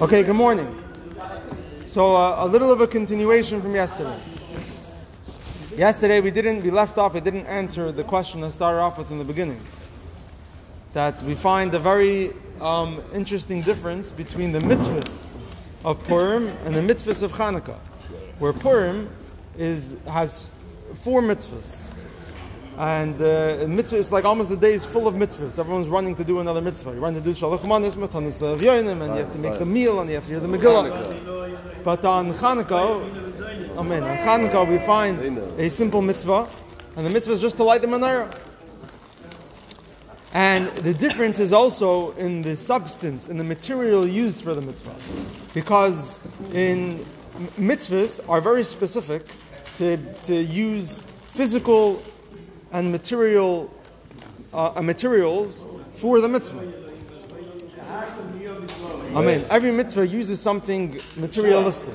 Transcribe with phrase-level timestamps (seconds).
[0.00, 0.80] Okay, good morning.
[1.88, 4.16] So uh, a little of a continuation from yesterday.
[5.74, 9.10] Yesterday we didn't, we left off, we didn't answer the question I started off with
[9.10, 9.60] in the beginning.
[10.92, 15.34] That we find a very um, interesting difference between the mitzvahs
[15.84, 17.78] of Purim and the mitzvahs of Hanukkah.
[18.38, 19.10] Where Purim
[19.56, 20.46] is, has
[21.00, 21.92] four mitzvahs.
[22.78, 25.58] And uh, mitzvah is like almost the day is full of mitzvahs.
[25.58, 26.92] Everyone's running to do another mitzvah.
[26.92, 30.08] You're running to do shalach manis, matanis and you have to make the meal, and
[30.08, 31.82] you have to hear the Megillah.
[31.82, 35.20] But on Chanukah, amen, on Chanukah we find
[35.58, 36.48] a simple mitzvah,
[36.94, 38.32] and the mitzvah is just to light the menorah.
[40.32, 44.94] And the difference is also in the substance, in the material used for the mitzvah.
[45.52, 47.04] Because in
[47.56, 49.26] mitzvahs are very specific
[49.78, 52.00] to, to use physical
[52.72, 53.70] and material
[54.52, 56.72] uh, materials for the mitzvah.
[59.14, 61.94] I mean, every mitzvah uses something materialistic.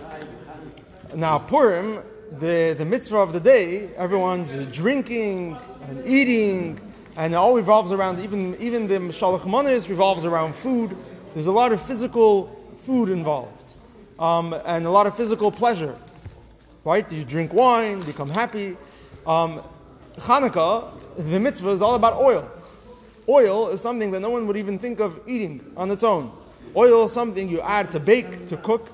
[1.16, 2.02] Now, Purim,
[2.40, 5.56] the, the mitzvah of the day, everyone's drinking
[5.88, 6.80] and eating,
[7.16, 10.96] and it all revolves around, even, even the Shalach Manis revolves around food.
[11.34, 13.76] There's a lot of physical food involved,
[14.20, 15.96] um, and a lot of physical pleasure.
[16.84, 17.10] Right?
[17.12, 18.76] You drink wine, become happy.
[19.26, 19.62] Um,
[20.18, 22.50] Hanukkah, the mitzvah is all about oil.
[23.28, 26.32] Oil is something that no one would even think of eating on its own.
[26.76, 28.90] Oil is something you add to bake, to cook,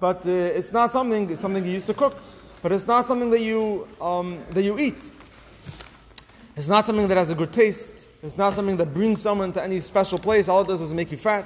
[0.00, 2.16] but uh, it's not something, it's something you use to cook,
[2.62, 5.10] but it's not something that you, um, that you eat.
[6.56, 8.08] It's not something that has a good taste.
[8.22, 10.48] It's not something that brings someone to any special place.
[10.48, 11.44] All it does is make you fat.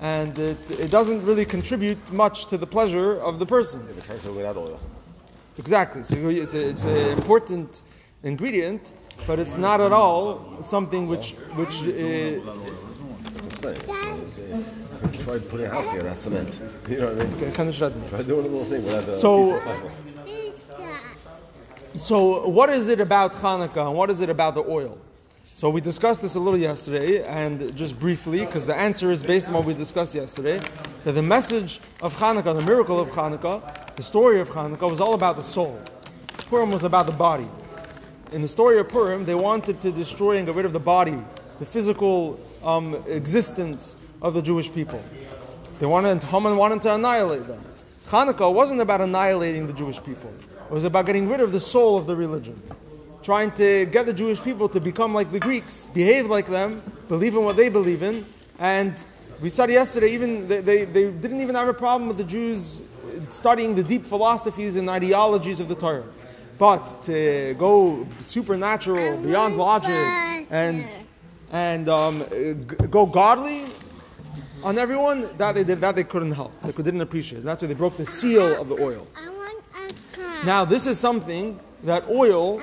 [0.00, 3.86] And it, it doesn't really contribute much to the pleasure of the person.
[4.34, 4.80] without oil.
[5.56, 6.02] Exactly.
[6.02, 7.82] So it's, it's an important
[8.24, 8.92] ingredient,
[9.26, 11.82] but it's not at all something which which.
[11.82, 12.40] Uh,
[15.12, 16.60] Try putting a house here, not cement.
[16.88, 17.52] You know what I mean?
[17.52, 17.88] kind of Try
[18.22, 19.14] doing a little thing without.
[19.16, 19.60] So,
[21.94, 24.98] so what is it about Hanukkah and what is it about the oil?
[25.54, 29.48] So we discussed this a little yesterday, and just briefly, because the answer is based
[29.48, 30.60] on what we discussed yesterday,
[31.04, 35.14] that the message of Hanukkah, the miracle of Hanukkah, the story of Hanukkah was all
[35.14, 35.80] about the soul.
[36.48, 37.48] Purim was about the body
[38.34, 41.16] in the story of Purim, they wanted to destroy and get rid of the body,
[41.60, 45.00] the physical um, existence of the Jewish people.
[45.78, 47.64] They wanted, Haman wanted to annihilate them.
[48.08, 50.30] Hanukkah wasn't about annihilating the Jewish people.
[50.30, 52.60] It was about getting rid of the soul of the religion.
[53.22, 57.36] Trying to get the Jewish people to become like the Greeks, behave like them, believe
[57.36, 58.26] in what they believe in.
[58.58, 58.94] And
[59.40, 62.82] we said yesterday, even they, they, they didn't even have a problem with the Jews
[63.30, 66.04] studying the deep philosophies and ideologies of the Torah.
[66.58, 70.86] But to go supernatural, beyond logic, and
[71.50, 72.24] and um,
[72.90, 73.64] go godly
[74.64, 76.58] on everyone, that they did, that they couldn't help.
[76.62, 77.44] They didn't appreciate.
[77.44, 79.06] That's why they broke the seal of the oil.
[80.44, 82.60] Now, this is something that oil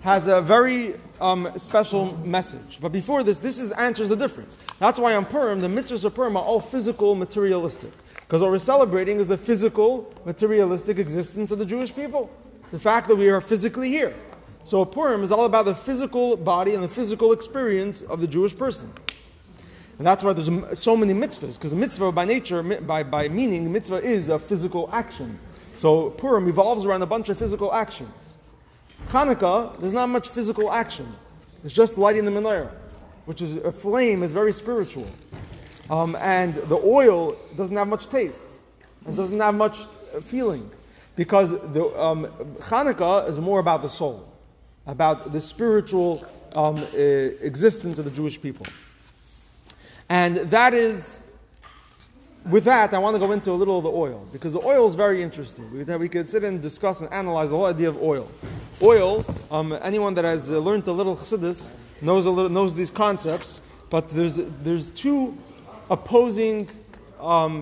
[0.00, 2.78] has a very um, special message.
[2.80, 4.58] But before this, this is, answers the difference.
[4.78, 7.90] That's why on Purim, the mitzvahs of Purim are all physical, materialistic.
[8.14, 12.30] Because what we're celebrating is the physical, materialistic existence of the Jewish people
[12.70, 14.14] the fact that we are physically here.
[14.64, 18.56] So Purim is all about the physical body and the physical experience of the Jewish
[18.56, 18.92] person.
[19.96, 23.72] And that's why there's so many mitzvahs, because a mitzvah by nature, by, by meaning,
[23.72, 25.38] mitzvah is a physical action.
[25.74, 28.34] So Purim revolves around a bunch of physical actions.
[29.08, 31.12] Hanukkah, there's not much physical action.
[31.64, 32.70] It's just lighting the menorah,
[33.24, 35.06] which is a flame, is very spiritual.
[35.88, 38.42] Um, and the oil doesn't have much taste.
[39.08, 39.86] It doesn't have much
[40.22, 40.70] feeling
[41.18, 42.26] because the um,
[42.60, 44.32] Hanukkah is more about the soul,
[44.86, 46.24] about the spiritual
[46.54, 46.98] um, uh,
[47.42, 48.64] existence of the Jewish people.
[50.08, 51.18] And that is,
[52.48, 54.86] with that, I want to go into a little of the oil, because the oil
[54.86, 55.68] is very interesting.
[55.72, 58.30] We, we could sit and discuss and analyze the whole idea of oil.
[58.80, 62.92] Oil, um, anyone that has uh, learned a little chassidus knows, a little, knows these
[62.92, 65.36] concepts, but there's, there's two
[65.90, 66.68] opposing
[67.20, 67.58] uh,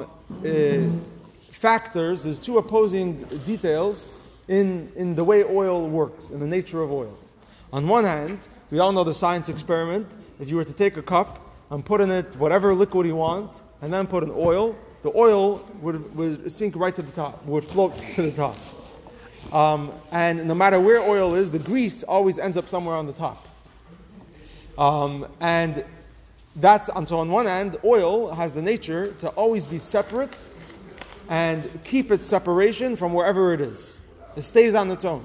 [1.56, 3.14] factors, there's two opposing
[3.46, 4.10] details
[4.48, 7.16] in, in the way oil works, in the nature of oil.
[7.72, 8.38] On one hand,
[8.70, 10.06] we all know the science experiment.
[10.38, 13.50] If you were to take a cup and put in it whatever liquid you want,
[13.80, 17.64] and then put in oil, the oil would, would sink right to the top, would
[17.64, 18.56] float to the top.
[19.52, 23.12] Um, and no matter where oil is, the grease always ends up somewhere on the
[23.14, 23.46] top.
[24.76, 25.84] Um, and
[26.56, 30.36] that's, and so on one hand, oil has the nature to always be separate
[31.28, 34.00] and keep its separation from wherever it is.
[34.36, 35.24] It stays on its own.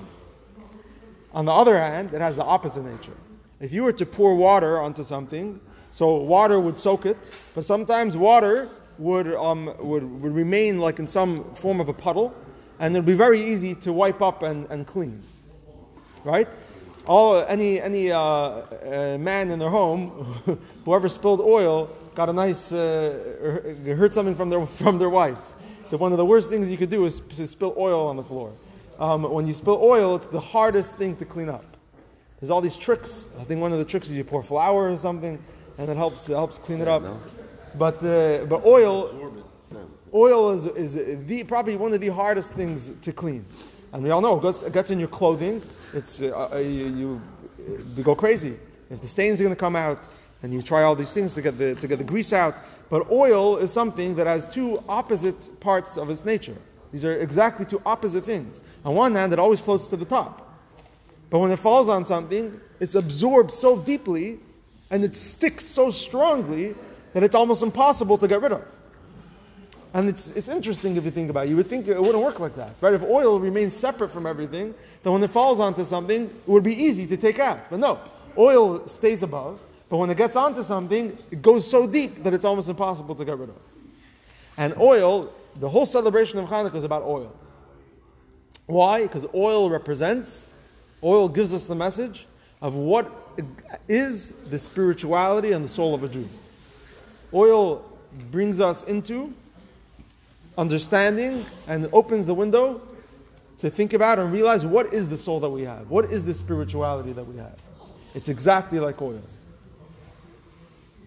[1.34, 3.16] On the other hand, it has the opposite nature.
[3.60, 5.60] If you were to pour water onto something,
[5.92, 11.08] so water would soak it, but sometimes water would, um, would, would remain like in
[11.08, 12.34] some form of a puddle,
[12.80, 15.22] and it would be very easy to wipe up and, and clean.
[16.24, 16.48] Right?
[17.08, 20.10] All, any any uh, uh, man in their home,
[20.86, 25.40] whoever spilled oil, got a nice, uh, heard something from their, from their wife.
[25.92, 28.24] That one of the worst things you could do is to spill oil on the
[28.24, 28.54] floor.
[28.98, 31.66] Um, when you spill oil, it's the hardest thing to clean up.
[32.40, 33.28] There's all these tricks.
[33.38, 35.38] I think one of the tricks is you pour flour or something,
[35.78, 37.04] and it helps it helps clean it up.
[37.78, 39.34] But uh, but oil
[40.14, 43.44] oil is, is the probably one of the hardest things to clean,
[43.92, 45.62] and we all know it gets, it gets in your clothing.
[45.94, 47.22] It's uh, uh, you, you,
[47.98, 48.56] you go crazy
[48.90, 50.00] if the stains are going to come out,
[50.42, 52.56] and you try all these things to get the to get the grease out.
[52.92, 56.58] But oil is something that has two opposite parts of its nature.
[56.92, 58.62] These are exactly two opposite things.
[58.84, 60.54] On one hand, it always floats to the top.
[61.30, 64.40] But when it falls on something, it's absorbed so deeply
[64.92, 66.76] and it sticks so strongly
[67.14, 68.66] that it's almost impossible to get rid of.
[69.94, 71.50] And it's, it's interesting if you think about it.
[71.50, 72.76] You would think it wouldn't work like that.
[72.82, 72.94] Right?
[72.94, 74.74] If oil remains separate from everything,
[75.04, 77.70] then when it falls onto something, it would be easy to take out.
[77.70, 78.00] But no,
[78.38, 79.62] oil stays above,
[79.92, 83.26] but when it gets onto something, it goes so deep that it's almost impossible to
[83.26, 83.58] get rid of.
[84.56, 87.36] And oil, the whole celebration of Hanukkah is about oil.
[88.68, 89.02] Why?
[89.02, 90.48] Because oil represents,
[91.04, 92.26] oil gives us the message
[92.62, 93.12] of what
[93.90, 96.30] is the spirituality and the soul of a Jew.
[97.34, 97.84] Oil
[98.32, 99.34] brings us into
[100.58, 102.82] understanding and opens the window
[103.58, 105.90] to think about and realize what is the soul that we have?
[105.90, 107.60] What is the spirituality that we have?
[108.16, 109.22] It's exactly like oil.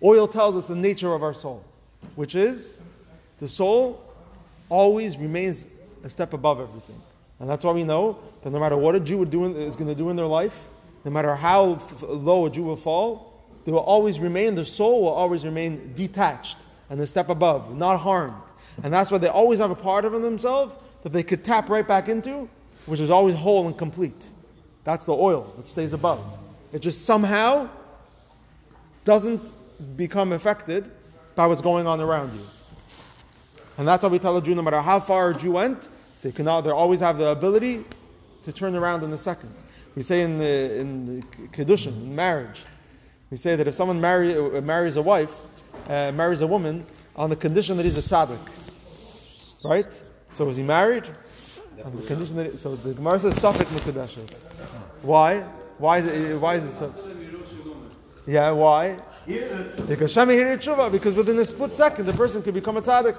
[0.05, 1.65] Oil tells us the nature of our soul,
[2.15, 2.83] which is
[3.41, 4.01] the soul
[4.69, 5.65] always remains
[6.03, 7.01] a step above everything.
[7.41, 10.11] And that's why we know that no matter what a Jew is going to do
[10.11, 10.59] in their life,
[11.05, 13.33] no matter how low a Jew will fall,
[13.65, 16.59] they will always remain, their soul will always remain detached
[16.91, 18.35] and a step above, not harmed.
[18.83, 21.87] And that's why they always have a part of themselves that they could tap right
[21.87, 22.49] back into,
[22.87, 24.31] which is always whole and complete.
[24.85, 26.23] That's the oil that stays above.
[26.73, 27.71] It just somehow
[29.05, 29.41] doesn't
[29.97, 30.91] become affected
[31.35, 32.47] by what's going on around you.
[33.79, 35.89] And that's why we tell a Jew no matter how far a Jew went,
[36.23, 37.85] they can they always have the ability
[38.45, 39.53] to turn around in a second.
[39.97, 42.63] We say in the in the kedushin, in marriage,
[43.31, 45.35] we say that if someone marry, uh, marries a wife,
[45.89, 46.85] uh, marries a woman,
[47.17, 48.39] on the condition that he's a tzaddik,
[49.65, 49.93] right?
[50.31, 51.05] So is he married?
[51.85, 54.41] On the condition that he, so the Gemara says suffik mikudeshes.
[55.03, 55.41] Why?
[55.79, 56.41] Why is it?
[56.41, 56.95] Why is it so?
[58.27, 58.97] Yeah, why?
[59.27, 63.17] Because Shemi Tshuva, because within a split second the person could become a tzaddik.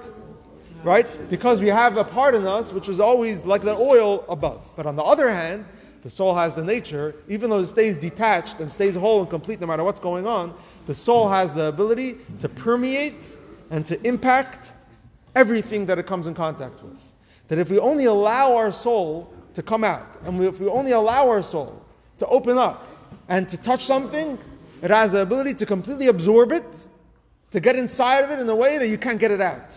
[0.84, 1.30] Right?
[1.30, 4.62] Because we have a part in us which is always like the oil above.
[4.76, 5.66] But on the other hand,
[6.04, 9.60] the soul has the nature, even though it stays detached and stays whole and complete
[9.60, 10.54] no matter what's going on,
[10.86, 13.16] the soul has the ability to permeate
[13.72, 14.74] and to impact
[15.36, 17.00] everything that it comes in contact with.
[17.48, 21.28] That if we only allow our soul to come out, and if we only allow
[21.30, 21.84] our soul
[22.20, 22.86] to open up
[23.28, 24.38] and to touch something,
[24.82, 26.66] it has the ability to completely absorb it,
[27.52, 29.72] to get inside of it in a way that you can't get it out.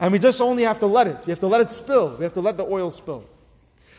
[0.00, 1.18] And we just only have to let it.
[1.26, 2.16] We have to let it spill.
[2.16, 3.24] We have to let the oil spill.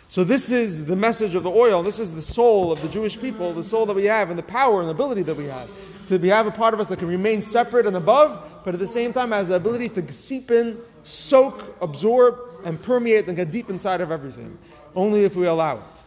[0.07, 1.83] So this is the message of the oil.
[1.83, 4.43] This is the soul of the Jewish people, the soul that we have, and the
[4.43, 5.69] power and ability that we have.
[6.07, 8.79] To be, have a part of us that can remain separate and above, but at
[8.79, 13.51] the same time has the ability to seep in, soak, absorb, and permeate and get
[13.51, 14.57] deep inside of everything.
[14.95, 16.03] Only if we allow it.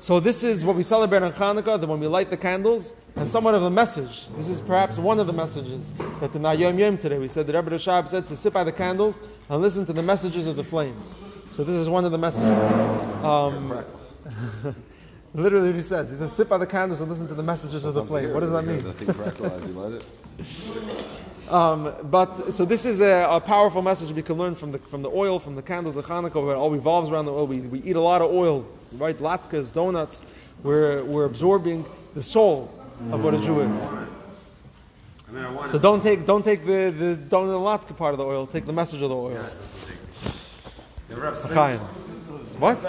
[0.00, 3.28] So this is what we celebrate on Hanukkah, that when we light the candles, and
[3.28, 4.26] somewhat of a message.
[4.36, 7.54] This is perhaps one of the messages that the Hayom Yom today, we said that
[7.54, 10.64] Rebbe Rashab said to sit by the candles and listen to the messages of the
[10.64, 11.20] flames.
[11.54, 12.72] So this is one of the messages.
[13.22, 13.84] Um,
[15.34, 16.08] literally what he says.
[16.10, 18.32] He says, sit by the candles and listen to the messages of the flame.
[18.32, 18.80] What does that mean?
[21.50, 25.02] Um, but so this is a, a, powerful message we can learn from the from
[25.02, 27.44] the oil, from the candles of Hanukkah, where it all revolves around the oil.
[27.44, 29.18] We, we eat a lot of oil, right?
[29.18, 30.22] Latkes, donuts.
[30.62, 32.72] We're, we're absorbing the soul
[33.10, 33.82] of what a Jew is.
[35.72, 38.46] So don't take don't take the the donut latke part of the oil.
[38.46, 39.44] Take the message of the oil.
[42.60, 42.80] What?